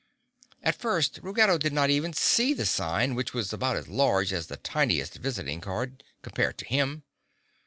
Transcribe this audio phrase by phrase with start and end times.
[0.63, 4.47] At first Ruggedo did not even see the sign, which was about as large as
[4.47, 7.03] the tiniest visiting card—compared to him.